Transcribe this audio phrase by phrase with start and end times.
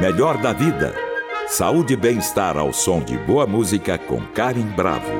[0.00, 0.94] Melhor da vida.
[1.48, 5.10] Saúde e bem-estar ao som de boa música com Karen Bravo.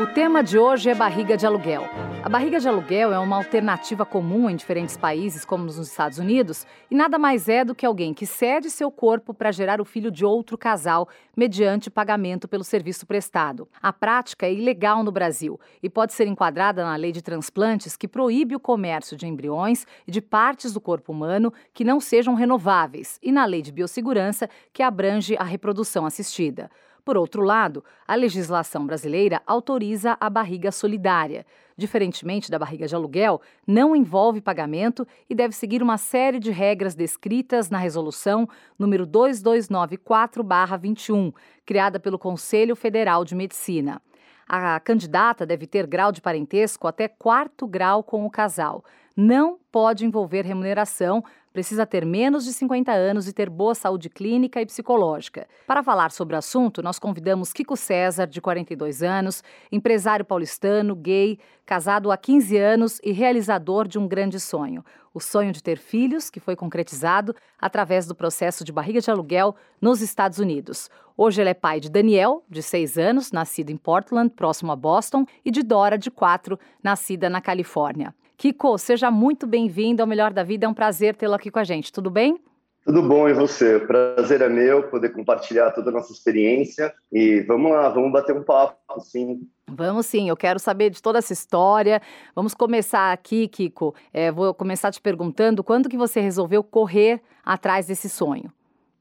[0.00, 1.84] O tema de hoje é barriga de aluguel.
[2.24, 6.64] A barriga de aluguel é uma alternativa comum em diferentes países, como nos Estados Unidos,
[6.88, 10.08] e nada mais é do que alguém que cede seu corpo para gerar o filho
[10.08, 13.68] de outro casal mediante pagamento pelo serviço prestado.
[13.82, 18.06] A prática é ilegal no Brasil e pode ser enquadrada na lei de transplantes que
[18.06, 23.18] proíbe o comércio de embriões e de partes do corpo humano que não sejam renováveis,
[23.20, 26.70] e na lei de biossegurança que abrange a reprodução assistida.
[27.04, 31.44] Por outro lado, a legislação brasileira autoriza a barriga solidária.
[31.76, 36.94] Diferentemente da barriga de aluguel, não envolve pagamento e deve seguir uma série de regras
[36.94, 41.34] descritas na resolução número 2294/21,
[41.66, 44.00] criada pelo Conselho Federal de Medicina.
[44.46, 48.84] A candidata deve ter grau de parentesco até quarto grau com o casal.
[49.16, 51.22] Não pode envolver remuneração,
[51.52, 55.46] precisa ter menos de 50 anos e ter boa saúde clínica e psicológica.
[55.66, 61.38] Para falar sobre o assunto, nós convidamos Kiko César, de 42 anos, empresário paulistano, gay,
[61.66, 64.82] casado há 15 anos e realizador de um grande sonho.
[65.12, 69.54] O sonho de ter filhos, que foi concretizado através do processo de barriga de aluguel
[69.78, 70.88] nos Estados Unidos.
[71.16, 75.26] Hoje ele é pai de Daniel, de 6 anos, nascido em Portland, próximo a Boston,
[75.44, 78.14] e de Dora, de 4, nascida na Califórnia.
[78.42, 80.66] Kiko, seja muito bem-vindo ao Melhor da Vida.
[80.66, 81.92] É um prazer tê-lo aqui com a gente.
[81.92, 82.40] Tudo bem?
[82.84, 83.78] Tudo bom, e você?
[83.78, 86.92] Prazer é meu poder compartilhar toda a nossa experiência.
[87.12, 89.48] E vamos lá, vamos bater um papo, sim.
[89.68, 92.02] Vamos sim, eu quero saber de toda essa história.
[92.34, 93.94] Vamos começar aqui, Kiko.
[94.12, 98.52] É, vou começar te perguntando quando que você resolveu correr atrás desse sonho?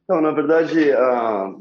[0.03, 1.55] Então, na verdade, há,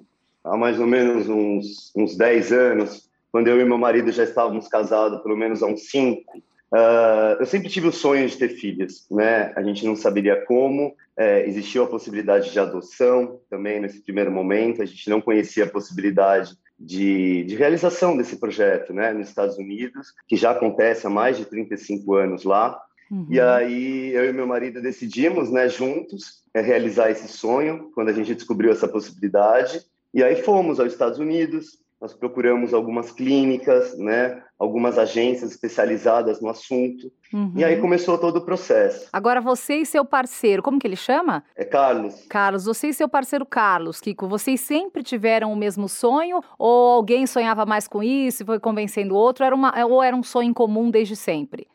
[0.45, 4.69] há mais ou menos uns, uns 10 anos, quando eu e meu marido já estávamos
[4.69, 9.07] casados, pelo menos há uns 5, Uh, eu sempre tive o sonho de ter filhos,
[9.11, 9.53] né?
[9.57, 14.81] A gente não saberia como, é, existiu a possibilidade de adoção também nesse primeiro momento,
[14.81, 19.13] a gente não conhecia a possibilidade de, de, realização desse projeto, né?
[19.13, 22.81] Nos Estados Unidos, que já acontece há mais de 35 anos lá.
[23.11, 23.27] Uhum.
[23.29, 28.13] E aí eu e meu marido decidimos, né, juntos, é, realizar esse sonho quando a
[28.13, 29.85] gente descobriu essa possibilidade.
[30.15, 36.51] E aí fomos aos Estados Unidos, nós procuramos algumas clínicas, né, algumas agências especializadas no
[36.51, 37.55] assunto, uhum.
[37.57, 39.09] e aí começou todo o processo.
[39.11, 41.43] Agora você e seu parceiro, como que ele chama?
[41.57, 42.27] É Carlos.
[42.29, 47.27] Carlos, você e seu parceiro Carlos, Kiko, vocês sempre tiveram o mesmo sonho ou alguém
[47.27, 50.53] sonhava mais com isso e foi convencendo o outro, era uma, ou era um sonho
[50.53, 51.67] comum desde sempre?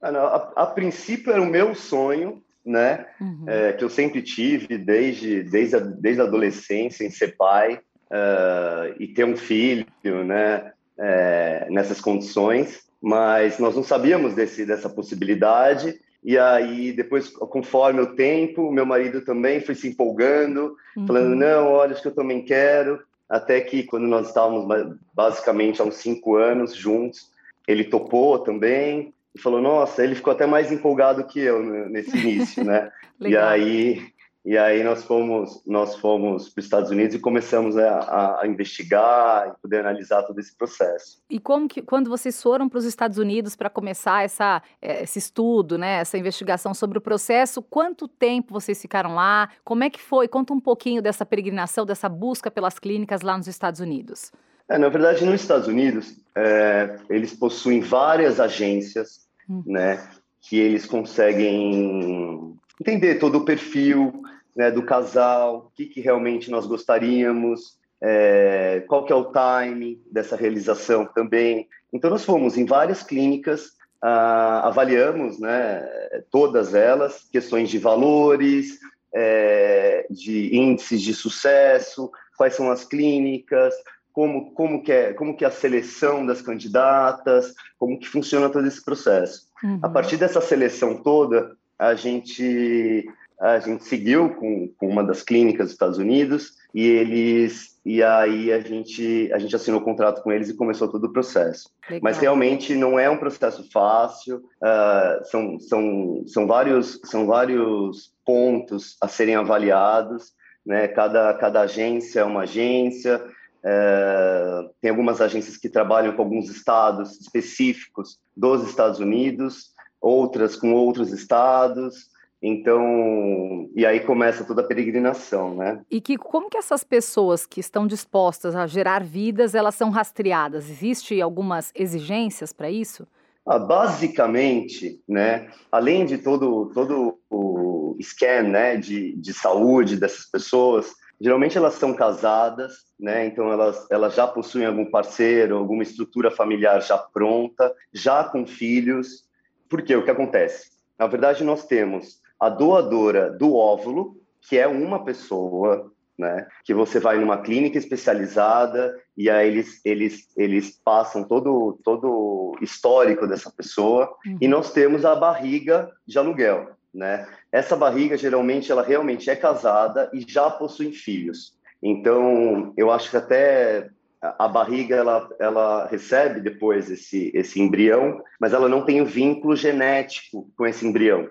[0.00, 3.46] Ah, não, a, a, princípio era o meu sonho, né, uhum.
[3.48, 8.94] é, que eu sempre tive desde, desde, a, desde a adolescência em ser pai, uh,
[8.98, 9.86] e ter um filho,
[10.24, 15.98] né, é, nessas condições, mas nós não sabíamos desse, dessa possibilidade.
[16.22, 21.06] E aí, depois, conforme o tempo, meu marido também foi se empolgando, uhum.
[21.06, 23.00] falando: não, olha, acho que eu também quero.
[23.28, 27.30] Até que, quando nós estávamos basicamente há uns cinco anos juntos,
[27.66, 32.64] ele topou também e falou: nossa, ele ficou até mais empolgado que eu nesse início,
[32.64, 32.90] né?
[33.20, 34.02] e aí
[34.48, 39.46] e aí nós fomos, nós fomos para os Estados Unidos e começamos a, a, investigar
[39.46, 41.20] e poder analisar todo esse processo.
[41.28, 45.18] E como que, quando vocês foram para os Estados Unidos para começar essa, eh, esse
[45.18, 49.50] estudo, né, essa investigação sobre o processo, quanto tempo vocês ficaram lá?
[49.62, 50.26] Como é que foi?
[50.26, 54.32] Conta um pouquinho dessa peregrinação, dessa busca pelas clínicas lá nos Estados Unidos.
[54.66, 59.62] É, na verdade, nos Estados Unidos, é, eles possuem várias agências, hum.
[59.66, 60.08] né,
[60.40, 64.22] que eles conseguem entender todo o perfil
[64.58, 70.02] né, do casal, o que, que realmente nós gostaríamos, é, qual que é o time
[70.10, 71.68] dessa realização também.
[71.92, 75.88] Então, nós fomos em várias clínicas, ah, avaliamos né,
[76.28, 78.80] todas elas, questões de valores,
[79.14, 83.72] é, de índices de sucesso, quais são as clínicas,
[84.12, 88.66] como, como, que é, como que é a seleção das candidatas, como que funciona todo
[88.66, 89.46] esse processo.
[89.62, 89.78] Uhum.
[89.80, 93.08] A partir dessa seleção toda, a gente
[93.40, 98.52] a gente seguiu com, com uma das clínicas dos Estados Unidos e eles e aí
[98.52, 101.70] a gente a gente assinou o contrato com eles e começou todo o processo.
[101.88, 102.00] Legal.
[102.02, 104.38] Mas realmente não é um processo fácil.
[104.62, 110.32] Uh, são, são, são vários são vários pontos a serem avaliados.
[110.66, 110.88] Né?
[110.88, 113.24] Cada cada agência é uma agência.
[113.58, 120.72] Uh, tem algumas agências que trabalham com alguns estados específicos dos Estados Unidos, outras com
[120.74, 122.10] outros estados.
[122.40, 125.80] Então, e aí começa toda a peregrinação, né?
[125.90, 130.70] E que como que essas pessoas que estão dispostas a gerar vidas, elas são rastreadas?
[130.70, 133.06] Existe algumas exigências para isso?
[133.44, 140.94] Ah, basicamente, né, além de todo todo o, scan, né, de, de saúde dessas pessoas,
[141.20, 143.26] geralmente elas são casadas, né?
[143.26, 149.24] Então elas, elas já possuem algum parceiro, alguma estrutura familiar já pronta, já com filhos.
[149.68, 149.96] Por quê?
[149.96, 150.70] O que acontece?
[150.98, 154.16] Na verdade, nós temos a doadora do óvulo,
[154.48, 156.46] que é uma pessoa, né?
[156.64, 163.26] Que você vai numa clínica especializada e aí eles eles eles passam todo todo histórico
[163.26, 164.38] dessa pessoa uhum.
[164.40, 167.26] e nós temos a barriga de aluguel, né?
[167.52, 171.56] Essa barriga geralmente ela realmente é casada e já possui filhos.
[171.80, 173.88] Então, eu acho que até
[174.20, 179.06] a barriga ela, ela recebe depois esse, esse embrião, mas ela não tem o um
[179.06, 181.28] vínculo genético com esse embrião.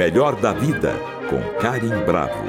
[0.00, 0.94] Melhor da vida
[1.28, 2.42] com Karim Bravo.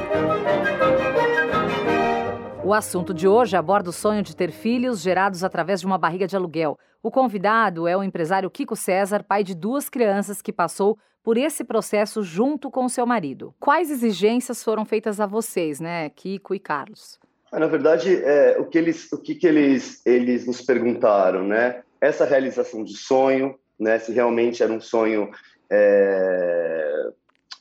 [2.63, 6.25] O assunto de hoje aborda o sonho de ter filhos gerados através de uma barriga
[6.25, 6.79] de aluguel.
[7.03, 11.65] O convidado é o empresário Kiko César, pai de duas crianças que passou por esse
[11.65, 13.53] processo junto com seu marido.
[13.59, 17.19] Quais exigências foram feitas a vocês, né, Kiko e Carlos?
[17.51, 21.81] Ah, na verdade, é, o que eles, o que, que eles, eles nos perguntaram, né?
[21.99, 23.99] Essa realização de sonho, né?
[23.99, 25.29] Se realmente era um sonho
[25.69, 27.11] é,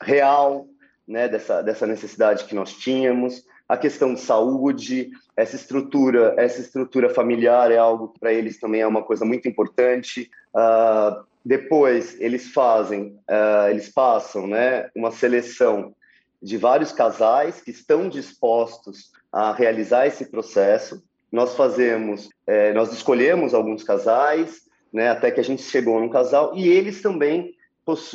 [0.03, 0.67] real,
[1.07, 1.29] né?
[1.29, 7.71] Dessa, dessa necessidade que nós tínhamos, a questão de saúde, essa estrutura, essa estrutura familiar
[7.71, 10.29] é algo que para eles também é uma coisa muito importante.
[10.53, 15.95] Uh, depois eles fazem, uh, eles passam, né, uma seleção
[16.43, 21.03] de vários casais que estão dispostos a realizar esse processo.
[21.31, 24.63] Nós fazemos, é, nós escolhemos alguns casais,
[24.93, 27.55] né, até que a gente chegou num casal e eles também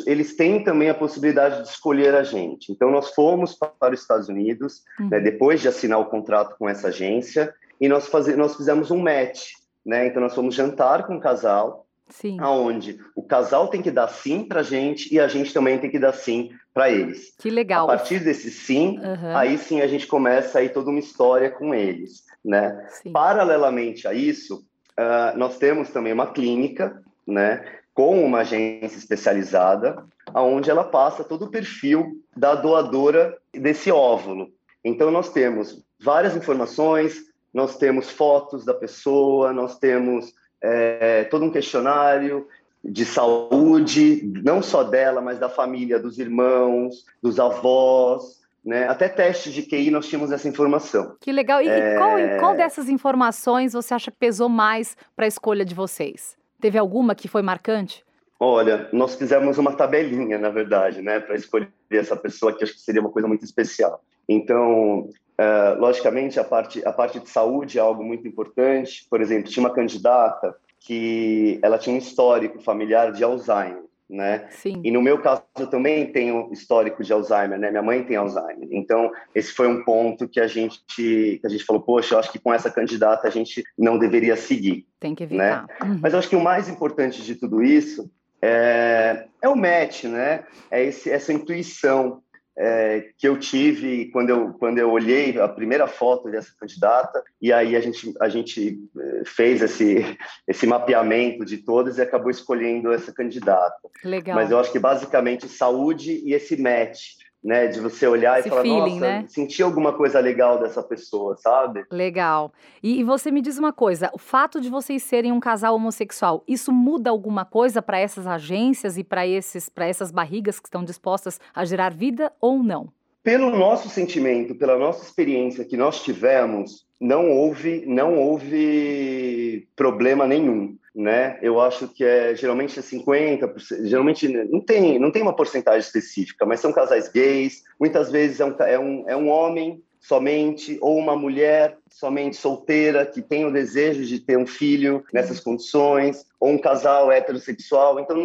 [0.05, 2.71] eles têm também a possibilidade de escolher a gente.
[2.71, 5.09] Então nós fomos para os Estados Unidos uhum.
[5.09, 8.99] né, depois de assinar o contrato com essa agência e nós faz, nós fizemos um
[8.99, 9.51] match,
[9.85, 10.07] né?
[10.07, 12.37] Então nós fomos jantar com o casal Sim.
[12.39, 15.89] Aonde o casal tem que dar sim para a gente e a gente também tem
[15.89, 17.33] que dar sim para eles.
[17.39, 17.85] Que legal.
[17.89, 19.35] A partir desse sim, uhum.
[19.35, 22.85] aí sim a gente começa aí toda uma história com eles, né?
[22.89, 23.11] Sim.
[23.11, 24.63] Paralelamente a isso,
[24.99, 27.74] uh, nós temos também uma clínica, né?
[27.95, 34.49] Com uma agência especializada, aonde ela passa todo o perfil da doadora desse óvulo.
[34.83, 40.31] Então nós temos várias informações, nós temos fotos da pessoa, nós temos
[40.61, 42.47] é, todo um questionário
[42.83, 48.87] de saúde, não só dela, mas da família, dos irmãos, dos avós, né?
[48.87, 51.15] Até testes de QI nós tínhamos essa informação.
[51.21, 51.61] Que legal.
[51.61, 51.97] E, é...
[51.97, 56.35] qual, qual dessas informações você acha que pesou mais para a escolha de vocês?
[56.65, 58.03] Teve alguma que foi marcante?
[58.39, 62.79] Olha, nós fizemos uma tabelinha, na verdade, né, para escolher essa pessoa que acho que
[62.79, 64.03] seria uma coisa muito especial.
[64.27, 65.07] Então,
[65.37, 69.05] Uh, logicamente, a parte, a parte de saúde é algo muito importante.
[69.09, 74.47] Por exemplo, tinha uma candidata que ela tinha um histórico familiar de Alzheimer, né?
[74.51, 74.81] Sim.
[74.83, 77.71] E no meu caso eu também tenho histórico de Alzheimer, né?
[77.71, 78.67] Minha mãe tem Alzheimer.
[78.71, 82.31] Então, esse foi um ponto que a gente que a gente falou, poxa, eu acho
[82.31, 84.85] que com essa candidata a gente não deveria seguir.
[84.99, 85.65] Tem que evitar.
[85.67, 85.75] Né?
[85.83, 85.99] Uhum.
[86.01, 88.09] Mas eu acho que o mais importante de tudo isso
[88.41, 90.43] é, é o match, né?
[90.69, 92.21] É esse, essa intuição
[92.57, 97.51] é, que eu tive quando eu, quando eu olhei a primeira foto dessa candidata, e
[97.51, 100.17] aí a gente, a gente é, fez esse,
[100.47, 103.75] esse mapeamento de todas e acabou escolhendo essa candidata.
[104.03, 104.35] Legal.
[104.35, 107.67] Mas eu acho que basicamente saúde e esse match né?
[107.67, 109.25] De você olhar Esse e falar, feeling, nossa, né?
[109.27, 111.85] senti alguma coisa legal dessa pessoa, sabe?
[111.91, 112.51] Legal.
[112.81, 116.43] E, e, você me diz uma coisa: o fato de vocês serem um casal homossexual,
[116.47, 120.83] isso muda alguma coisa para essas agências e para esses, para essas barrigas que estão
[120.83, 122.89] dispostas a gerar vida ou não?
[123.23, 130.75] Pelo nosso sentimento, pela nossa experiência que nós tivemos, não houve, não houve problema nenhum
[130.95, 131.37] né?
[131.41, 136.45] Eu acho que é geralmente é 50%, geralmente não tem, não tem uma porcentagem específica,
[136.45, 140.97] mas são casais gays, muitas vezes é um, é um, é um homem somente ou
[140.97, 146.49] uma mulher somente solteira que tem o desejo de ter um filho nessas condições ou
[146.49, 147.99] um casal heterossexual.
[147.99, 148.17] Então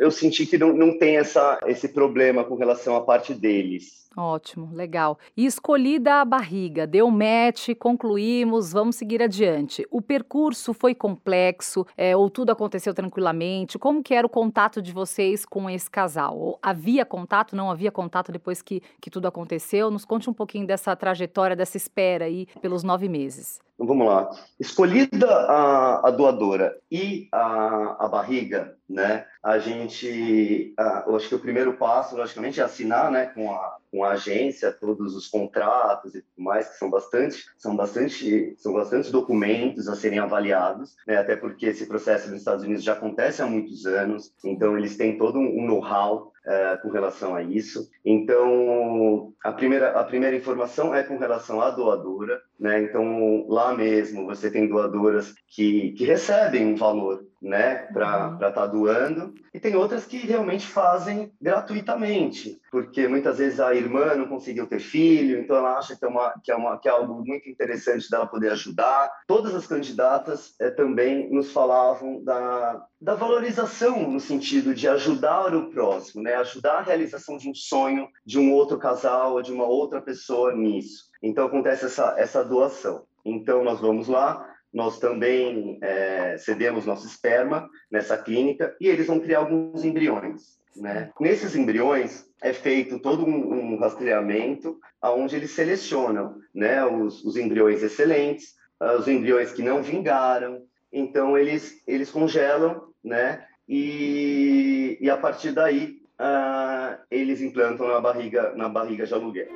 [0.00, 4.06] eu senti que não, não tem essa, esse problema com relação à parte deles.
[4.18, 5.18] Ótimo, legal.
[5.36, 9.86] E escolhida a barriga, deu match, concluímos, vamos seguir adiante.
[9.90, 13.78] O percurso foi complexo, é, ou tudo aconteceu tranquilamente?
[13.78, 16.58] Como que era o contato de vocês com esse casal?
[16.62, 19.90] Havia contato, não havia contato depois que, que tudo aconteceu?
[19.90, 23.60] Nos conte um pouquinho dessa trajetória, dessa espera aí pelos nove meses.
[23.76, 24.30] Então, vamos lá.
[24.58, 29.26] Escolhida a, a doadora e a, a barriga, né?
[29.42, 33.76] A gente, ah, eu acho que o primeiro passo, logicamente, é assinar, né, com a,
[33.96, 38.74] com a agência todos os contratos e tudo mais, que são bastante, são bastante, são
[38.74, 41.16] bastantes documentos a serem avaliados, né?
[41.16, 45.16] Até porque esse processo nos Estados Unidos já acontece há muitos anos, então eles têm
[45.16, 47.90] todo um know-how é, com relação a isso.
[48.04, 52.82] Então, a primeira, a primeira informação é com relação à doadora, né?
[52.82, 58.52] Então, lá mesmo você tem doadoras que, que recebem um valor, né, para estar uhum.
[58.52, 64.26] tá doando, e tem outras que realmente fazem gratuitamente, porque muitas vezes a irmã não
[64.26, 67.24] conseguiu ter filho, então ela acha que é, uma, que é, uma, que é algo
[67.24, 69.10] muito interessante dela poder ajudar.
[69.26, 75.70] Todas as candidatas é, também nos falavam da, da valorização no sentido de ajudar o
[75.70, 76.34] próximo, né?
[76.34, 80.54] ajudar a realização de um sonho de um outro casal ou de uma outra pessoa
[80.54, 81.04] nisso.
[81.22, 83.04] Então acontece essa, essa doação.
[83.24, 89.18] Então nós vamos lá, nós também é, cedemos nosso esperma nessa clínica e eles vão
[89.18, 90.58] criar alguns embriões.
[90.76, 91.10] Né?
[91.18, 97.82] Nesses embriões é feito todo um, um rastreamento onde eles selecionam né, os, os embriões
[97.82, 98.54] excelentes,
[98.98, 103.46] os embriões que não vingaram, então eles eles congelam, né?
[103.66, 109.48] E, e a partir daí uh, eles implantam na barriga na barriga de aluguel.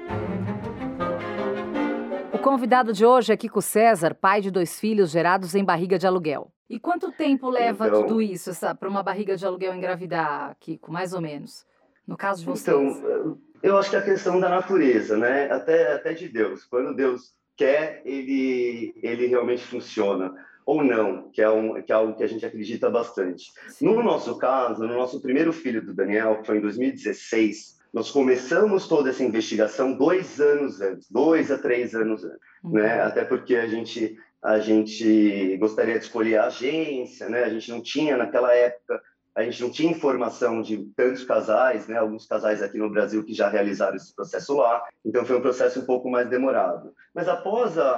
[2.42, 6.50] Convidado de hoje é Kiko César, pai de dois filhos gerados em barriga de aluguel.
[6.68, 11.12] E quanto tempo leva então, tudo isso para uma barriga de aluguel engravidar, Kiko, mais
[11.12, 11.66] ou menos?
[12.06, 12.96] No caso de vocês.
[12.96, 15.50] Então, eu acho que é a questão da natureza, né?
[15.50, 16.64] Até, até de Deus.
[16.64, 20.32] Quando Deus quer, ele, ele realmente funciona
[20.64, 23.52] ou não, que é, um, que é algo que a gente acredita bastante.
[23.68, 23.86] Sim.
[23.86, 28.86] No nosso caso, no nosso primeiro filho do Daniel, que foi em 2016, nós começamos
[28.86, 32.72] toda essa investigação dois anos antes, dois a três anos antes, uhum.
[32.72, 33.02] né?
[33.02, 37.44] Até porque a gente a gente gostaria de escolher a agência, né?
[37.44, 39.00] A gente não tinha naquela época
[39.34, 41.96] a gente não tinha informação de tantos casais, né?
[41.96, 44.82] Alguns casais aqui no Brasil que já realizaram esse processo lá.
[45.04, 46.92] Então foi um processo um pouco mais demorado.
[47.14, 47.90] Mas após a,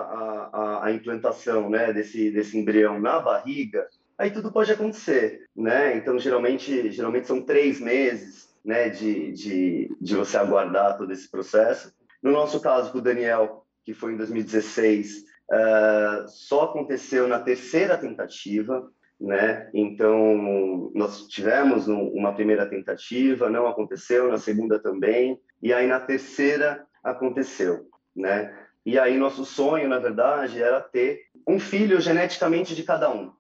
[0.53, 5.97] a, a implantação, né, desse desse embrião na barriga, aí tudo pode acontecer, né?
[5.97, 11.93] Então geralmente geralmente são três meses, né, de, de, de você aguardar todo esse processo.
[12.23, 17.41] No nosso caso, com o Daniel, que foi em 2016, uh, eh, só aconteceu na
[17.41, 18.89] terceira tentativa
[19.23, 19.71] né?
[19.73, 26.01] Então, nós tivemos um, uma primeira tentativa, não aconteceu, na segunda também, e aí na
[26.01, 28.53] terceira aconteceu, né?
[28.85, 33.33] E aí nosso sonho, na verdade, era ter um filho geneticamente de cada um.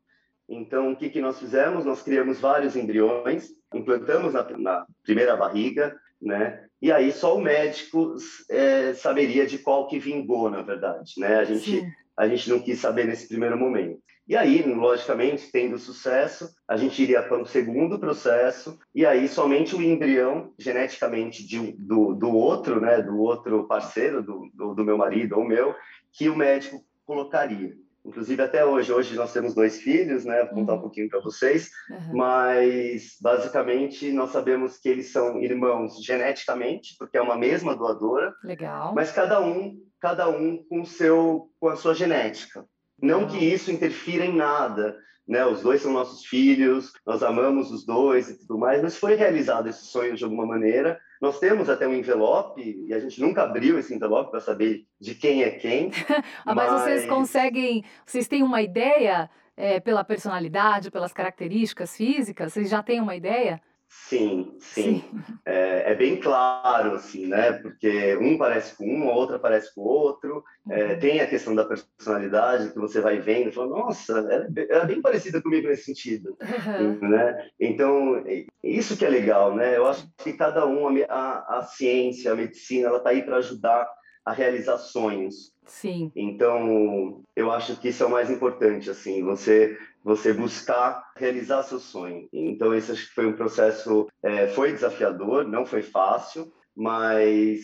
[0.48, 1.84] Então, o que, que nós fizemos?
[1.84, 6.66] Nós criamos vários embriões, implantamos na, na primeira barriga, né?
[6.80, 8.14] E aí só o médico
[8.50, 11.36] é, saberia de qual que vingou, na verdade, né?
[11.36, 11.82] A gente,
[12.16, 14.00] a gente não quis saber nesse primeiro momento.
[14.26, 19.74] E aí, logicamente, tendo sucesso, a gente iria para um segundo processo, e aí somente
[19.74, 24.96] o embrião geneticamente de, do, do outro, né, do outro parceiro, do, do, do meu
[24.96, 25.74] marido ou meu,
[26.12, 27.74] que o médico colocaria.
[28.04, 30.44] Inclusive, até hoje, hoje nós temos dois filhos, né?
[30.44, 30.78] Vou contar uhum.
[30.78, 32.16] um pouquinho para vocês, uhum.
[32.16, 38.34] mas basicamente nós sabemos que eles são irmãos geneticamente, porque é uma mesma doadora.
[38.42, 38.92] Legal.
[38.92, 42.64] Mas cada um, cada um com seu, com a sua genética.
[43.00, 45.44] Não que isso interfira em nada, né?
[45.46, 49.68] Os dois são nossos filhos, nós amamos os dois e tudo mais, mas foi realizado
[49.68, 50.98] esse sonho de alguma maneira.
[51.20, 55.14] Nós temos até um envelope e a gente nunca abriu esse envelope para saber de
[55.14, 55.90] quem é quem.
[56.44, 56.70] ah, mas...
[56.70, 56.82] mas...
[56.82, 62.52] vocês conseguem, vocês têm uma ideia é, pela personalidade, pelas características físicas?
[62.52, 63.60] Vocês já têm uma ideia?
[63.94, 64.82] Sim, sim.
[64.82, 65.04] sim.
[65.44, 67.52] É, é, bem claro, assim, né?
[67.52, 70.42] Porque um parece com um, a outra parece com o outro.
[70.70, 70.90] É, uhum.
[70.92, 74.86] É, tem a questão da personalidade que você vai vendo e fala, nossa, ela, é
[74.86, 77.08] bem parecida comigo nesse sentido, uhum.
[77.08, 77.48] né?
[77.60, 78.24] Então,
[78.62, 79.76] isso que é legal, né?
[79.76, 83.86] Eu acho que cada um, a, a ciência, a medicina, ela está aí para ajudar
[84.24, 85.52] a realizar sonhos.
[85.66, 86.10] Sim.
[86.14, 91.78] Então, eu acho que isso é o mais importante, assim, você você buscar realizar seu
[91.78, 92.28] sonho.
[92.32, 97.60] Então esse acho que foi um processo, é, foi desafiador, não foi fácil, mas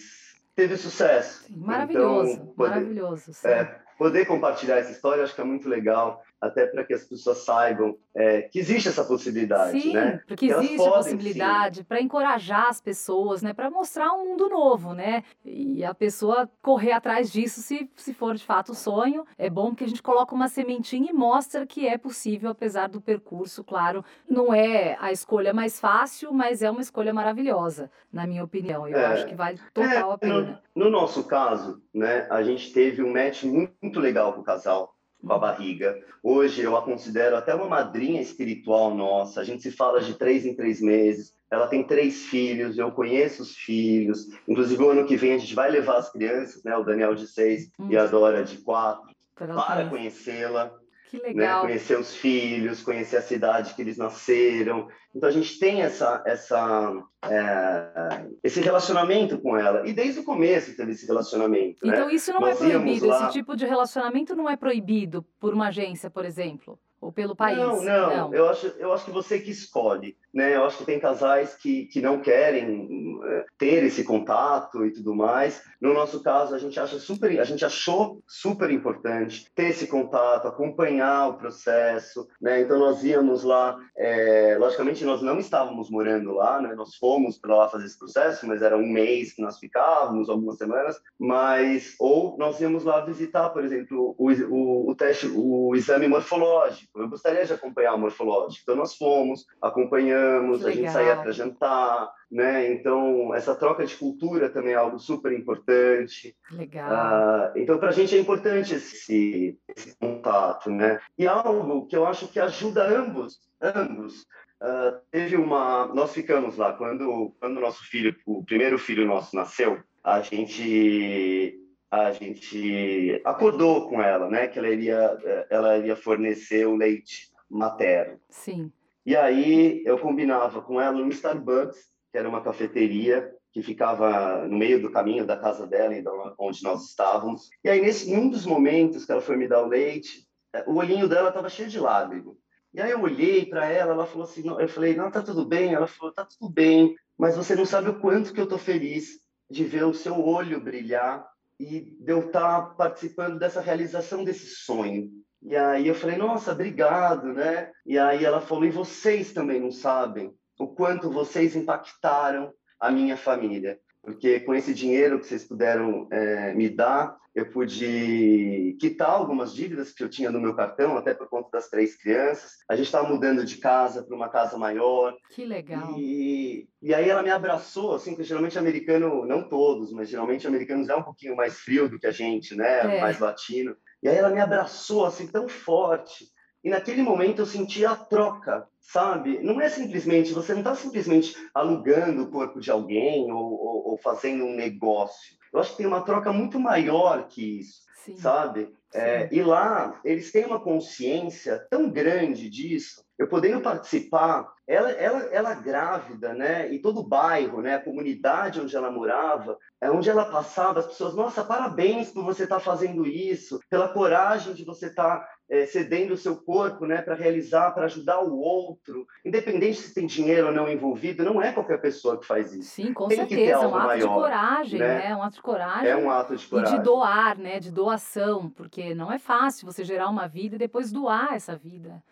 [0.55, 1.45] teve sucesso.
[1.57, 3.33] Maravilhoso, então, poder, maravilhoso.
[3.45, 3.65] É,
[3.99, 7.97] poder compartilhar essa história acho que é muito legal até para que as pessoas saibam
[8.15, 10.21] é, que existe essa possibilidade, sim, né?
[10.27, 13.53] porque que existe a possibilidade para encorajar as pessoas, né?
[13.53, 15.25] Para mostrar um mundo novo, né?
[15.45, 19.75] E a pessoa correr atrás disso, se, se for de fato o sonho, é bom
[19.75, 24.05] que a gente coloca uma sementinha e mostra que é possível, apesar do percurso, claro.
[24.29, 28.87] Não é a escolha mais fácil, mas é uma escolha maravilhosa, na minha opinião.
[28.87, 30.63] Eu é, acho que vale total é, a pena.
[30.75, 32.27] No, no, nosso caso, né?
[32.31, 35.99] A gente teve um match muito legal com o casal com a barriga.
[36.23, 39.41] Hoje eu a considero até uma madrinha espiritual nossa.
[39.41, 41.35] A gente se fala de três em três meses.
[41.51, 44.27] Ela tem três filhos, eu conheço os filhos.
[44.47, 46.77] Inclusive, o ano que vem a gente vai levar as crianças, né?
[46.77, 47.89] O Daniel de seis hum.
[47.91, 50.73] e a Dora de quatro, para conhecê-la.
[51.09, 51.63] Que né, legal.
[51.63, 51.69] Né?
[51.69, 54.89] Conhecer os filhos, conhecer a cidade que eles nasceram.
[55.15, 59.89] Então a gente tem essa, essa, é, esse relacionamento com ela.
[59.89, 61.79] E desde o começo teve esse relacionamento.
[61.85, 62.15] Então né?
[62.15, 63.25] isso não é Nós é proibido, lá...
[63.25, 66.79] esse tipo de relacionamento não é proibido por uma agência, por exemplo?
[67.01, 67.59] Ou pelo país?
[67.59, 68.35] Não, não, não.
[68.35, 70.17] Eu, acho, eu acho que você que escolhe.
[70.35, 70.57] Né?
[70.57, 75.15] Eu acho que tem casais que, que não querem é, ter esse contato e tudo
[75.15, 75.63] mais.
[75.81, 80.49] No nosso caso, a gente acha super, a gente achou super importante ter esse contato,
[80.49, 82.29] acompanhar o processo.
[82.41, 82.63] Né?
[82.63, 86.75] Então nós íamos lá, é, logicamente nós não estávamos morando lá, né?
[86.75, 90.57] Nós fomos para lá fazer esse processo, mas era um mês que nós ficávamos, algumas
[90.57, 91.01] semanas.
[91.17, 96.88] Mas ou nós íamos lá visitar, por exemplo, o, o, o teste, o exame morfológico
[96.95, 98.63] eu gostaria de acompanhar o morfológico.
[98.63, 102.73] Então, nós fomos, acompanhamos, a gente saía para jantar, né?
[102.73, 106.37] Então, essa troca de cultura também é algo super importante.
[106.51, 106.91] Legal.
[106.91, 111.01] Uh, então, para a gente é importante esse, esse, contato, né?
[111.17, 114.27] E algo que eu acho que ajuda ambos, ambos.
[114.61, 119.79] Uh, teve uma, nós ficamos lá quando quando nosso filho, o primeiro filho nosso nasceu,
[120.03, 121.57] a gente
[121.91, 128.21] a gente acordou com ela, né, que ela iria, ela iria fornecer o leite materno.
[128.29, 128.71] Sim.
[129.07, 131.79] E aí eu combinava com ela no Starbucks,
[132.13, 135.95] que era uma cafeteria que ficava no meio do caminho da casa dela,
[136.39, 137.49] onde nós estávamos.
[137.65, 140.29] E aí nesse um dos momentos que ela foi me dar o leite,
[140.67, 142.37] o olhinho dela estava cheio de lágrimas.
[142.75, 145.73] E aí eu olhei para ela, ela falou assim, eu falei, não, tá tudo bem.
[145.73, 149.21] Ela falou, tá tudo bem, mas você não sabe o quanto que eu tô feliz
[149.51, 151.27] de ver o seu olho brilhar
[151.59, 155.11] e de eu estar tá participando dessa realização desse sonho.
[155.43, 157.71] E aí eu falei, nossa, obrigado, né?
[157.87, 163.17] E aí ela falou, e vocês também não sabem o quanto vocês impactaram a minha
[163.17, 169.53] família porque com esse dinheiro que vocês puderam é, me dar, eu pude quitar algumas
[169.53, 172.53] dívidas que eu tinha no meu cartão, até por conta das três crianças.
[172.71, 175.15] A gente estava mudando de casa para uma casa maior.
[175.31, 175.95] Que legal.
[175.99, 180.89] E, e aí ela me abraçou, assim, que geralmente americano, não todos, mas geralmente americanos
[180.89, 182.97] é um pouquinho mais frio do que a gente, né?
[182.97, 183.01] É.
[183.03, 183.77] Mais latino.
[184.03, 186.25] E aí ela me abraçou, assim, tão forte.
[186.63, 189.39] E naquele momento eu senti a troca, sabe?
[189.43, 193.99] Não é simplesmente, você não está simplesmente alugando o corpo de alguém ou, ou, ou,
[193.99, 195.37] fazendo um negócio.
[195.53, 198.17] Eu acho que tem uma troca muito maior que isso, Sim.
[198.17, 198.75] sabe?
[198.93, 203.05] É, e lá eles têm uma consciência tão grande disso.
[203.19, 206.73] Eu podendo participar, ela, ela, ela grávida, né?
[206.73, 207.75] E todo o bairro, né?
[207.75, 212.45] A comunidade onde ela morava, é onde ela passava, as pessoas, nossa, parabéns por você
[212.45, 216.85] estar tá fazendo isso, pela coragem de você estar tá é, cedendo o seu corpo
[216.85, 221.41] né, para realizar, para ajudar o outro, independente se tem dinheiro ou não envolvido, não
[221.41, 222.69] é qualquer pessoa que faz isso.
[222.71, 224.99] Sim, com tem certeza, é um ato maior, de coragem, né?
[224.99, 225.17] né?
[225.17, 225.89] Um ato de coragem.
[225.89, 226.75] É um ato de coragem.
[226.75, 227.59] E de doar, né?
[227.59, 232.03] De doação, porque não é fácil você gerar uma vida e depois doar essa vida.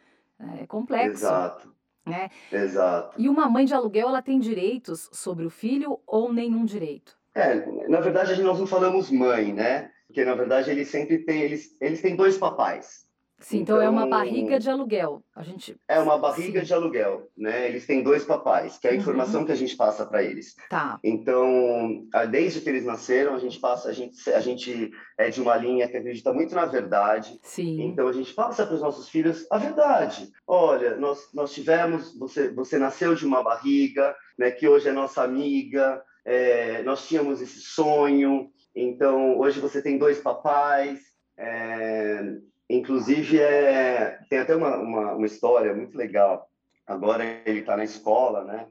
[0.61, 1.25] É complexo.
[1.25, 1.75] Exato.
[2.07, 2.31] Né?
[2.53, 3.21] Exato.
[3.21, 7.17] E uma mãe de aluguel, ela tem direitos sobre o filho ou nenhum direito?
[7.35, 9.91] É, na verdade, nós não falamos mãe, né?
[10.07, 13.06] Porque, na verdade, eles sempre têm, eles, eles têm dois papais.
[13.39, 15.23] Sim, então, então, é uma barriga de aluguel.
[15.35, 16.67] A gente É uma barriga Sim.
[16.67, 17.69] de aluguel, né?
[17.69, 18.99] Eles têm dois papais, que é a uhum.
[18.99, 19.47] informação uhum.
[19.47, 20.57] que a gente passa para eles.
[20.71, 20.99] Tá.
[21.05, 25.55] Então, desde que eles nasceram, a gente passa, a gente a gente é de uma
[25.57, 27.39] linha que acredita muito na verdade.
[27.43, 27.83] Sim.
[27.83, 30.33] Então a gente passa para os nossos filhos a verdade.
[30.47, 35.23] Olha, nós nós tivemos, você você nasceu de uma barriga, né, que hoje é nossa
[35.23, 41.01] amiga, é, nós tínhamos esse sonho, então hoje você tem dois papais,
[41.39, 42.23] é,
[42.69, 46.49] Inclusive, é, tem até uma, uma, uma história muito legal.
[46.87, 48.67] Agora ele está na escola, né?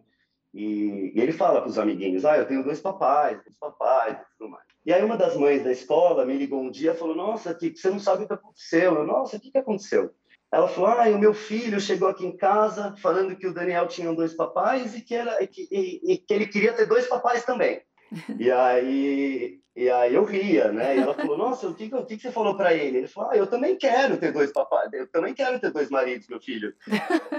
[0.53, 4.37] E, e ele fala para os amiguinhos: Ah, eu tenho dois papais, dois papais e
[4.37, 4.63] tudo mais.
[4.85, 7.75] E aí, uma das mães da escola me ligou um dia e falou: Nossa, que
[7.75, 8.95] você não sabe o que aconteceu.
[8.95, 10.13] Eu, Nossa, o que, que aconteceu?
[10.51, 14.13] Ela falou: Ah, o meu filho chegou aqui em casa falando que o Daniel tinha
[14.13, 17.81] dois papais e que, era, e e, e que ele queria ter dois papais também.
[18.39, 20.95] E aí, e aí eu ria, né?
[20.95, 22.99] E ela falou: Nossa, o que, o que você falou para ele?
[22.99, 26.29] Ele falou: Ah, eu também quero ter dois papais, eu também quero ter dois maridos,
[26.29, 26.73] meu filho.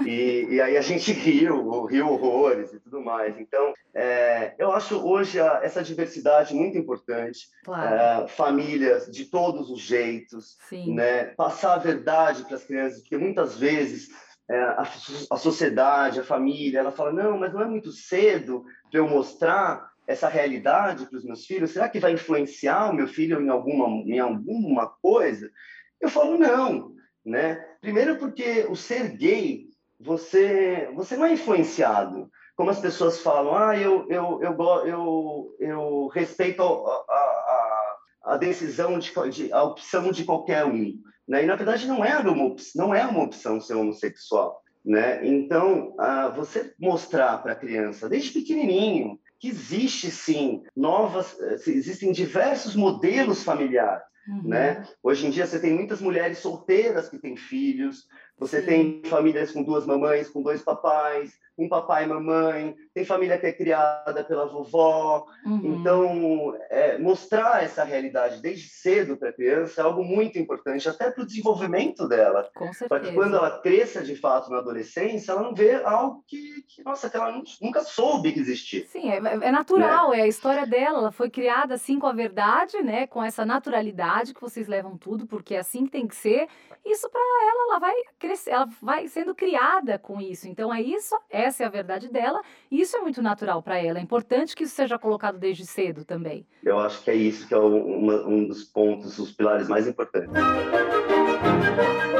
[0.05, 3.39] e, e aí a gente riu, riu horrores e tudo mais.
[3.39, 7.47] Então, é, eu acho hoje a, essa diversidade muito importante.
[7.65, 8.25] Claro.
[8.25, 10.93] É, famílias de todos os jeitos, Sim.
[10.93, 11.25] né?
[11.35, 14.09] Passar a verdade para as crianças, porque muitas vezes
[14.49, 14.87] é, a,
[15.31, 19.86] a sociedade, a família, ela fala: Não, mas não é muito cedo para eu mostrar
[20.07, 21.71] essa realidade para os meus filhos?
[21.71, 25.51] Será que vai influenciar o meu filho em alguma, em alguma coisa?
[25.99, 26.93] Eu falo, não,
[27.25, 27.55] né?
[27.81, 29.65] Primeiro porque o ser gay,
[29.99, 32.29] você, você não é influenciado.
[32.55, 37.97] Como as pessoas falam, ah, eu, eu, eu, eu, eu respeito a, a,
[38.33, 40.93] a decisão, de, de, a opção de qualquer um.
[41.27, 41.43] Né?
[41.43, 44.61] E, na verdade, não é uma, não é uma opção ser homossexual.
[44.83, 45.27] Né?
[45.27, 52.11] Então, ah, você mostrar para a criança, desde pequenininho, que existe sim novas, eh, existem
[52.11, 54.03] diversos modelos familiares.
[54.27, 54.49] Uhum.
[54.49, 54.85] Né?
[55.01, 58.07] Hoje em dia você tem muitas mulheres solteiras que têm filhos,
[58.39, 58.65] você Sim.
[58.65, 63.47] tem famílias com duas mamães, com dois papais, um papai e mamãe, tem família que
[63.47, 65.25] é criada pela vovó.
[65.43, 65.61] Uhum.
[65.63, 71.09] Então, é, mostrar essa realidade desde cedo para a criança é algo muito importante, até
[71.09, 72.47] para o desenvolvimento dela.
[72.87, 76.83] Para que quando ela cresça de fato na adolescência, ela não vê algo que, que
[76.83, 78.85] nossa, que ela nunca soube que existia.
[78.85, 80.19] Sim, é, é natural, né?
[80.19, 80.99] é a história dela.
[80.99, 83.07] Ela foi criada assim com a verdade, né?
[83.07, 86.47] com essa naturalidade que vocês levam tudo, porque é assim que tem que ser.
[86.85, 87.95] Isso para ela, ela vai
[88.27, 90.47] crescer, ela vai sendo criada com isso.
[90.47, 93.99] Então, é isso, essa é a verdade dela, e isso é muito natural para ela.
[93.99, 96.45] É importante que isso seja colocado desde cedo também.
[96.63, 100.29] Eu acho que é isso que é uma, um dos pontos, os pilares mais importantes.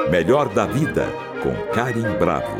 [0.09, 1.05] Melhor da vida,
[1.43, 2.57] com Karim Bravo.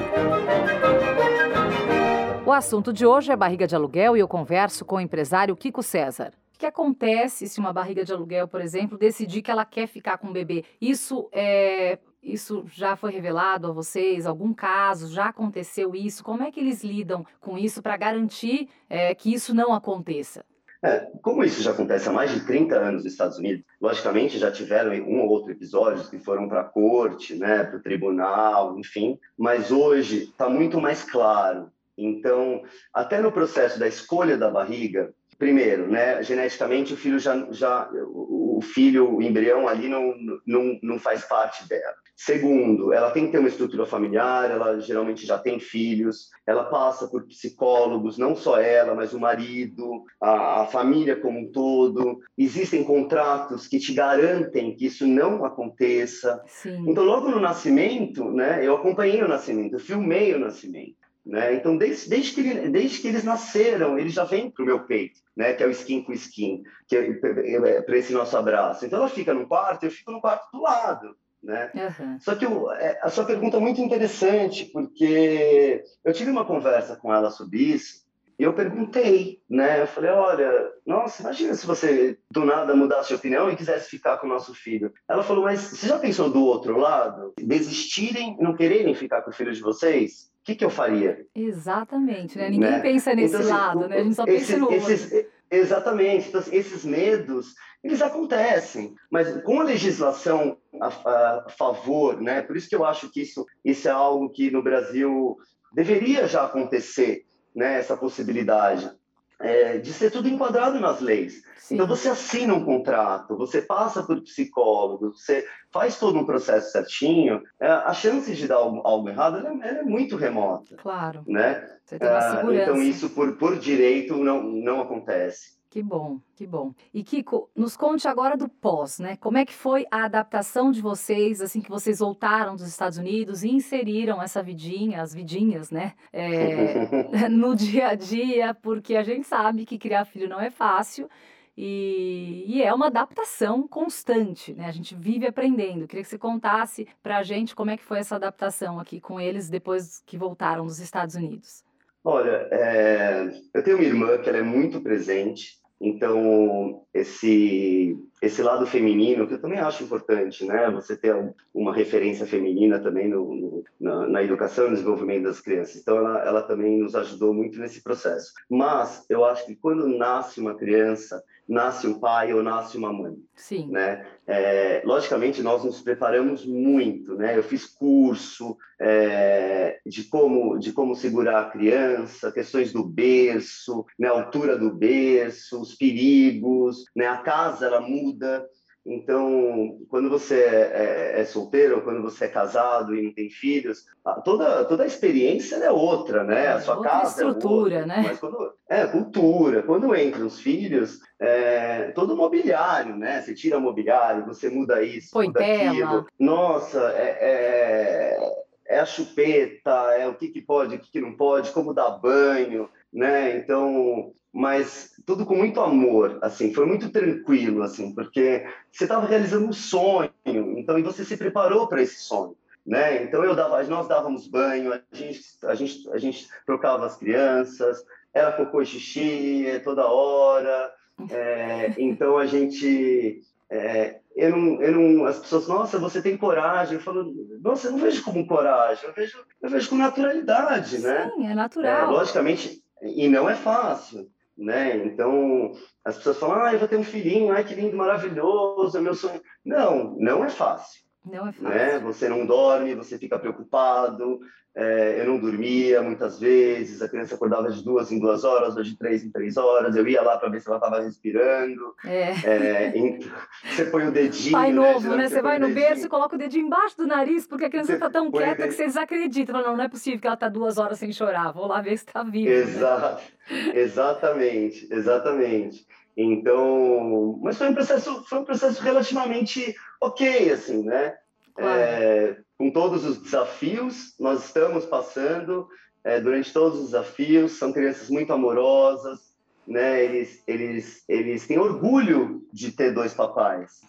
[2.46, 5.82] O assunto de hoje é barriga de aluguel e eu converso com o empresário Kiko
[5.82, 6.34] César.
[6.56, 10.18] O que acontece se uma barriga de aluguel, por exemplo, decidir que ela quer ficar
[10.18, 10.66] com o bebê?
[10.82, 14.26] Isso é isso já foi revelado a vocês?
[14.26, 15.14] Algum caso?
[15.14, 16.24] Já aconteceu isso?
[16.24, 20.44] Como é que eles lidam com isso para garantir é, que isso não aconteça?
[20.84, 24.52] É, como isso já acontece há mais de 30 anos nos Estados Unidos, logicamente já
[24.52, 29.20] tiveram um ou outro episódio que foram para a corte, né, para o tribunal, enfim,
[29.36, 31.72] mas hoje está muito mais claro.
[31.98, 32.62] Então,
[32.94, 38.60] até no processo da escolha da barriga, primeiro, né, geneticamente o filho já, já o
[38.62, 40.14] filho, o embrião ali não,
[40.46, 41.96] não, não faz parte dela.
[42.20, 47.08] Segundo, ela tem que ter uma estrutura familiar, ela geralmente já tem filhos, ela passa
[47.08, 52.20] por psicólogos, não só ela, mas o marido, a, a família como um todo.
[52.36, 56.42] Existem contratos que te garantem que isso não aconteça.
[56.48, 56.90] Sim.
[56.90, 60.98] Então, logo no nascimento, né, eu acompanhei o nascimento, eu filmei o nascimento.
[61.24, 61.54] Né?
[61.54, 64.80] Então, desde, desde, que ele, desde que eles nasceram, eles já vêm para o meu
[64.86, 65.54] peito, né?
[65.54, 68.86] que é o skin com skin, que é, é, é para esse nosso abraço.
[68.88, 71.16] Então, ela fica no quarto, eu fico no quarto do lado.
[71.44, 71.72] Né?
[71.76, 72.20] Uhum.
[72.20, 76.96] Só que eu, é, a sua pergunta é muito interessante, porque eu tive uma conversa
[76.96, 78.06] com ela sobre isso,
[78.40, 79.82] e eu perguntei, né?
[79.82, 84.18] Eu falei, olha, nossa, imagina se você do nada mudasse de opinião e quisesse ficar
[84.18, 84.94] com o nosso filho.
[85.10, 87.34] Ela falou, mas você já pensou do outro lado?
[87.40, 90.32] Desistirem e não quererem ficar com o filho de vocês?
[90.48, 91.26] que, que eu faria?
[91.36, 92.50] Exatamente, né?
[92.50, 92.80] Ninguém né?
[92.80, 93.98] pensa nesse então, assim, lado, né?
[93.98, 96.28] A gente só esses, pensa no esses, Exatamente.
[96.28, 102.42] Então, assim, esses medos, eles acontecem, mas com a legislação a, a, favor, né?
[102.42, 105.38] Por isso que eu acho que isso, isso é algo que no Brasil
[105.74, 107.80] deveria já acontecer, né?
[107.80, 108.92] Essa possibilidade
[109.40, 111.44] é, de ser tudo enquadrado nas leis.
[111.58, 111.76] Sim.
[111.76, 117.42] Então você assina um contrato, você passa por psicólogo, você faz todo um processo certinho,
[117.60, 120.78] é, a chance de dar algo, algo errado é, é, muito remota.
[120.78, 121.24] Claro.
[121.28, 121.68] Né?
[121.84, 122.64] Você tem uma segurança.
[122.64, 125.57] então isso por, por direito não, não acontece.
[125.70, 126.74] Que bom, que bom.
[126.94, 129.18] E Kiko, nos conte agora do pós, né?
[129.18, 133.44] Como é que foi a adaptação de vocês, assim que vocês voltaram dos Estados Unidos
[133.44, 135.94] e inseriram essa vidinha, as vidinhas, né?
[136.14, 141.10] É, no dia a dia, porque a gente sabe que criar filho não é fácil.
[141.58, 144.68] E, e, é uma adaptação constante, né?
[144.68, 145.88] A gente vive aprendendo.
[145.88, 149.20] Queria que você contasse para a gente como é que foi essa adaptação aqui com
[149.20, 151.67] eles depois que voltaram dos Estados Unidos.
[152.04, 158.66] Olha, é, eu tenho uma irmã que ela é muito presente, então esse esse lado
[158.66, 160.72] feminino que eu também acho importante, né?
[160.72, 161.16] Você ter
[161.54, 165.76] uma referência feminina também no, no na, na, educação e desenvolvimento das crianças.
[165.76, 168.34] Então ela, ela também nos ajudou muito nesse processo.
[168.50, 173.16] Mas eu acho que quando nasce uma criança nasce um pai ou nasce uma mãe.
[173.36, 173.70] Sim.
[173.72, 174.06] Né?
[174.26, 177.38] É, logicamente, nós nos preparamos muito, né?
[177.38, 184.08] Eu fiz curso é, de, como, de como segurar a criança, questões do berço, né?
[184.08, 187.08] a altura do berço, os perigos, né?
[187.08, 188.46] A casa, ela muda.
[188.90, 193.30] Então, quando você é, é, é solteiro, ou quando você é casado e não tem
[193.30, 193.86] filhos,
[194.24, 196.48] toda, toda a experiência é outra, né?
[196.48, 198.04] A sua outra casa estrutura, é outra, né?
[198.08, 199.64] Mas quando, é, cultura.
[199.64, 203.22] Quando entram os filhos, é, todo mobiliário, né?
[203.22, 205.70] Você tira mobiliário, você muda isso, Põe muda tela.
[205.70, 206.06] aquilo.
[206.18, 211.14] Nossa, é, é, é a chupeta, é o que, que pode, o que, que não
[211.14, 212.70] pode, como dar banho.
[212.94, 213.36] né?
[213.38, 219.48] Então, mas tudo com muito amor, assim, foi muito tranquilo, assim, porque você estava realizando
[219.48, 222.36] um sonho, então e você se preparou para esse sonho,
[222.66, 223.04] né?
[223.04, 227.84] Então eu dava, nós dávamos banho, a gente, a gente, a gente trocava as crianças,
[228.14, 230.72] era cocô e xixi toda hora,
[231.10, 236.76] é, então a gente é, eu não, eu não, as pessoas, nossa, você tem coragem.
[236.76, 240.88] Eu falo, nossa, eu não vejo como coragem, eu vejo, eu vejo com naturalidade, Sim,
[240.88, 241.12] né?
[241.16, 241.90] Sim, é natural.
[241.90, 244.78] É, logicamente, e não é fácil, né?
[244.86, 245.52] Então,
[245.84, 248.94] as pessoas falam, ah, eu vou ter um filhinho, ai, que lindo, maravilhoso, é meu
[248.94, 249.22] sonho.
[249.44, 250.82] Não, não é fácil.
[251.06, 251.50] Não é fácil.
[251.50, 251.80] Né?
[251.80, 254.20] Você não dorme, você fica preocupado,
[254.60, 258.64] é, eu não dormia muitas vezes, a criança acordava de duas em duas horas, ou
[258.64, 261.76] de três em três horas, eu ia lá para ver se ela estava respirando.
[261.86, 262.14] É.
[262.26, 263.08] É, então,
[263.46, 264.32] você põe o dedinho.
[264.32, 265.08] Pai né, novo, né?
[265.08, 267.74] Você, você vai no berço e coloca o dedinho embaixo do nariz, porque a criança
[267.74, 269.32] está tão quieta que você desacredita.
[269.32, 271.78] Fala, não, não é possível que ela está duas horas sem chorar, vou lá ver
[271.78, 272.32] se está viva.
[272.32, 273.52] Exato, né?
[273.62, 275.68] exatamente, exatamente.
[275.96, 280.96] Então, mas foi um processo, foi um processo relativamente ok, assim, né?
[281.36, 281.60] Claro.
[281.60, 285.48] É, com todos os desafios, nós estamos passando
[285.84, 287.34] é, durante todos os desafios.
[287.34, 289.14] São crianças muito amorosas,
[289.48, 289.84] né?
[289.84, 293.62] Eles, eles, eles têm orgulho de ter dois papais,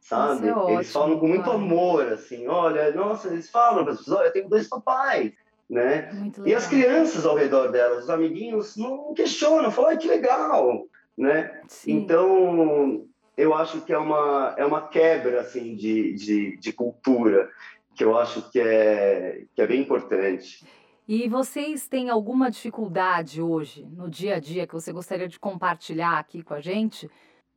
[0.00, 0.48] sabe?
[0.48, 1.58] É ótimo, eles falam com muito claro.
[1.58, 2.46] amor, assim.
[2.46, 5.32] Olha, nossa, eles falam para as pessoas: olha, eu tenho dois papais,
[5.70, 6.10] né?
[6.44, 11.62] E as crianças ao redor delas, os amiguinhos, não questionam, falam: que legal, né?
[11.66, 11.92] Sim.
[11.92, 17.48] Então eu acho que é uma, é uma quebra assim de, de, de cultura
[17.94, 20.64] que eu acho que é, que é bem importante.
[21.06, 26.18] E vocês têm alguma dificuldade hoje, no dia a dia, que você gostaria de compartilhar
[26.18, 27.10] aqui com a gente?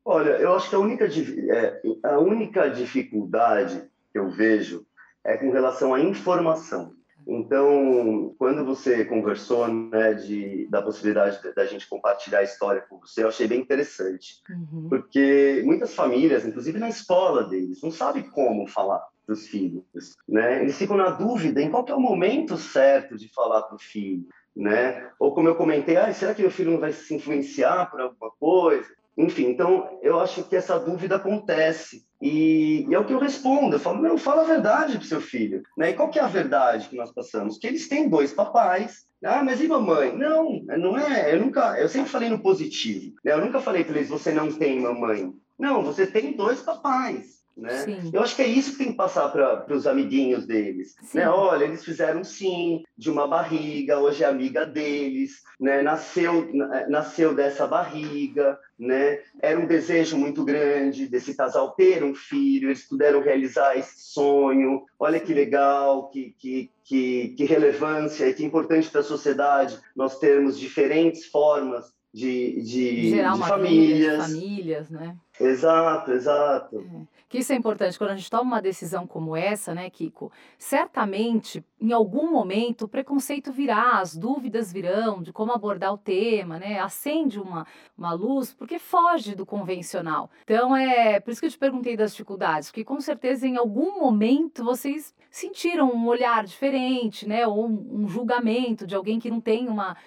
[0.03, 4.85] Olha, eu acho que a única, é, a única dificuldade que eu vejo
[5.23, 6.93] é com relação à informação.
[7.27, 13.23] Então, quando você conversou né, de, da possibilidade da gente compartilhar a história com você,
[13.23, 14.43] eu achei bem interessante.
[14.47, 14.89] Uhum.
[14.89, 19.83] Porque muitas famílias, inclusive na escola deles, não sabem como falar para os filhos.
[20.27, 20.61] Né?
[20.61, 24.25] Eles ficam na dúvida em qual é o momento certo de falar para o filho.
[24.55, 25.09] Né?
[25.19, 28.31] Ou como eu comentei, ah, será que meu filho não vai se influenciar por alguma
[28.39, 28.87] coisa?
[29.17, 32.05] Enfim, então eu acho que essa dúvida acontece.
[32.21, 33.75] E, e, é o que eu respondo.
[33.75, 35.63] Eu falo, não, fala a verdade para seu filho.
[35.77, 35.91] Né?
[35.91, 37.57] E qual que é a verdade que nós passamos?
[37.57, 39.05] Que eles têm dois papais.
[39.23, 40.15] Ah, mas e mamãe?
[40.15, 41.33] Não, não é.
[41.33, 43.15] Eu nunca, eu sempre falei no positivo.
[43.23, 43.33] Né?
[43.33, 45.33] Eu nunca falei para eles, você não tem mamãe.
[45.57, 47.34] Não, você tem dois papais.
[47.57, 47.85] Né?
[48.11, 50.95] Eu acho que é isso que tem que passar para os amiguinhos deles.
[51.13, 51.27] Né?
[51.29, 55.81] Olha, eles fizeram sim de uma barriga, hoje é amiga deles, né?
[55.81, 56.49] nasceu,
[56.89, 59.19] nasceu dessa barriga, né?
[59.41, 64.83] era um desejo muito grande desse casal ter um filho, eles puderam realizar esse sonho.
[64.99, 70.19] Olha que legal, que, que, que, que relevância e que importante para a sociedade nós
[70.19, 74.27] termos diferentes formas de, de, Gerar de famílias.
[74.27, 75.17] De famílias, né?
[75.39, 76.77] Exato, exato.
[77.11, 77.15] É.
[77.27, 80.31] Que isso é importante quando a gente toma uma decisão como essa, né, Kiko?
[80.57, 86.59] Certamente, em algum momento, o preconceito virá, as dúvidas virão de como abordar o tema,
[86.59, 86.79] né?
[86.79, 87.65] Acende uma,
[87.97, 90.29] uma luz, porque foge do convencional.
[90.43, 93.99] Então, é por isso que eu te perguntei das dificuldades, porque com certeza em algum
[93.99, 97.45] momento vocês sentiram um olhar diferente, né?
[97.45, 99.97] Ou um, um julgamento de alguém que não tem uma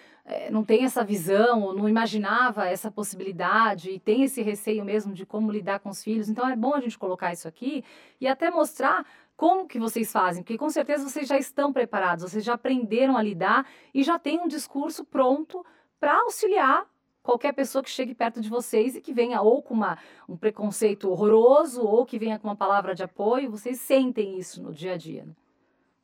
[0.51, 5.25] não tem essa visão, ou não imaginava essa possibilidade, e tem esse receio mesmo de
[5.25, 6.29] como lidar com os filhos.
[6.29, 7.85] Então é bom a gente colocar isso aqui
[8.21, 12.45] e até mostrar como que vocês fazem, porque com certeza vocês já estão preparados, vocês
[12.45, 15.64] já aprenderam a lidar e já têm um discurso pronto
[16.01, 16.87] para auxiliar
[17.23, 21.11] qualquer pessoa que chegue perto de vocês e que venha ou com uma, um preconceito
[21.11, 24.97] horroroso ou que venha com uma palavra de apoio, vocês sentem isso no dia a
[24.97, 25.25] dia.
[25.25, 25.33] Né?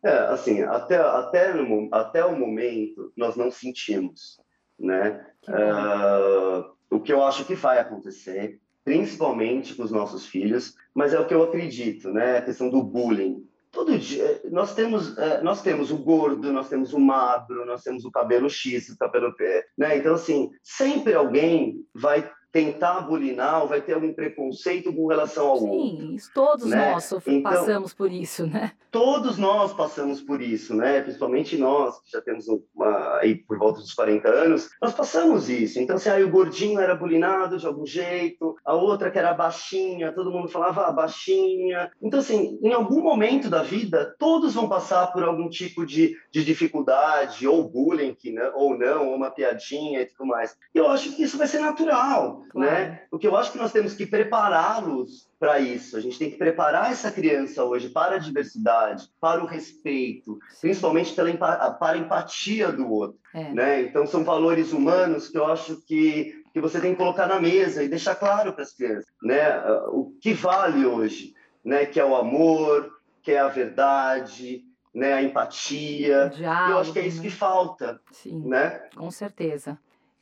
[0.05, 4.39] É, assim, até, até, no, até o momento nós não sentimos,
[4.79, 5.27] né?
[5.49, 11.19] Uh, o que eu acho que vai acontecer, principalmente com os nossos filhos, mas é
[11.19, 12.37] o que eu acredito, né?
[12.37, 13.49] A questão do bullying.
[13.73, 18.05] Todo dia, nós temos, é, nós temos o gordo, nós temos o magro, nós temos
[18.05, 19.97] o cabelo X, o cabelo P, né?
[19.97, 25.59] Então, assim, sempre alguém vai tentar bulinar ou vai ter algum preconceito com relação ao
[25.59, 26.19] Sim, outro.
[26.21, 26.93] Sim, todos né?
[26.93, 28.71] nós então, passamos por isso, né?
[28.93, 31.03] Todos nós passamos por isso, né?
[31.03, 35.81] Principalmente nós, que já temos uma, aí por volta dos 40 anos, nós passamos isso.
[35.81, 40.13] Então, assim, aí o gordinho era bulinado de algum jeito, a outra que era baixinha,
[40.13, 41.91] todo mundo falava ah, baixinha.
[42.01, 46.45] Então, assim, em algum momento da vida, todos vão passar por algum tipo de, de
[46.45, 48.49] dificuldade, ou bullying, que, né?
[48.55, 50.57] ou não, ou uma piadinha e tudo mais.
[50.73, 52.71] E eu acho que isso vai ser natural claro.
[52.71, 53.03] né?
[53.11, 55.97] Porque eu acho que nós temos que prepará-los para isso.
[55.97, 60.61] A gente tem que preparar essa criança hoje para a diversidade, para o respeito, Sim.
[60.63, 61.33] principalmente pela
[61.73, 63.53] para a empatia do outro, é.
[63.53, 63.83] né?
[63.83, 67.83] Então são valores humanos que eu acho que que você tem que colocar na mesa
[67.83, 69.61] e deixar claro para as crianças, né?
[69.89, 71.85] O que vale hoje, né?
[71.85, 72.93] Que é o amor,
[73.25, 74.63] que é a verdade,
[74.95, 75.15] né?
[75.15, 76.29] A empatia.
[76.29, 77.23] Diálogo, eu acho que é isso né?
[77.25, 78.89] que falta, Sim, né?
[78.95, 79.77] Com certeza.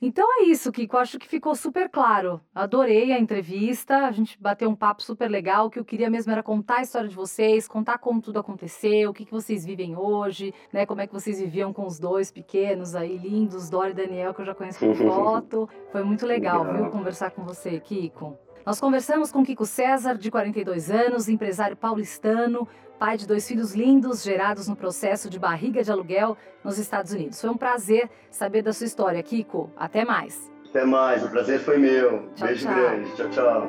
[0.05, 0.97] Então é isso, Kiko.
[0.97, 2.41] Acho que ficou super claro.
[2.53, 3.99] Adorei a entrevista.
[3.99, 5.67] A gente bateu um papo super legal.
[5.67, 9.11] O que eu queria mesmo era contar a história de vocês, contar como tudo aconteceu,
[9.11, 10.85] o que, que vocês vivem hoje, né?
[10.85, 14.41] Como é que vocês viviam com os dois pequenos aí, lindos, Dora e Daniel, que
[14.41, 15.69] eu já conheço por foto.
[15.93, 18.37] Foi muito legal, viu, conversar com você, Kiko.
[18.65, 22.67] Nós conversamos com Kiko César, de 42 anos, empresário paulistano,
[22.99, 27.41] pai de dois filhos lindos gerados no processo de barriga de aluguel nos Estados Unidos.
[27.41, 29.71] Foi um prazer saber da sua história, Kiko.
[29.77, 30.51] Até mais.
[30.71, 32.31] Até mais, o prazer foi meu.
[32.35, 32.75] Tchau, Beijo tchau.
[32.75, 33.11] grande.
[33.17, 33.69] Tchau, tchau.